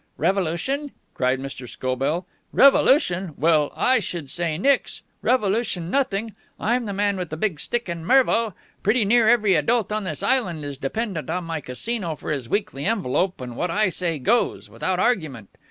"Revolution?" 0.17 0.93
cried 1.13 1.39
Mr. 1.39 1.69
Scobell. 1.69 2.25
"Revolution! 2.51 3.35
Well, 3.37 3.71
I 3.75 3.99
should 3.99 4.31
say 4.31 4.57
nix! 4.57 5.03
Revolution 5.21 5.91
nothing. 5.91 6.33
I'm 6.59 6.85
the 6.85 6.91
man 6.91 7.17
with 7.17 7.29
the 7.29 7.37
big 7.37 7.59
stick 7.59 7.87
in 7.87 8.03
Mervo. 8.03 8.55
Pretty 8.81 9.05
near 9.05 9.29
every 9.29 9.53
adult 9.53 9.91
on 9.91 10.03
this 10.05 10.23
island 10.23 10.65
is 10.65 10.79
dependent 10.79 11.29
on 11.29 11.43
my 11.43 11.61
Casino 11.61 12.15
for 12.15 12.31
his 12.31 12.49
weekly 12.49 12.85
envelope, 12.87 13.39
and 13.41 13.55
what 13.55 13.69
I 13.69 13.89
say 13.89 14.17
goes 14.17 14.71
without 14.71 14.99
argument. 14.99 15.49